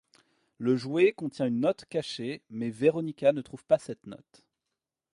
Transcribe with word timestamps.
Le 0.57 0.75
jouet 0.75 1.11
contient 1.11 1.45
une 1.45 1.59
note 1.59 1.85
cachée, 1.87 2.41
mais 2.49 2.71
Veronica 2.71 3.33
ne 3.33 3.41
trouve 3.43 3.63
pas 3.65 3.77
cette 3.77 4.07
note. 4.07 4.41